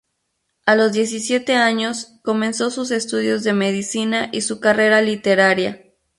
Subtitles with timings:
[0.65, 5.93] A los diecisiete años comenzó sus estudios de medicina y su carrera literaria.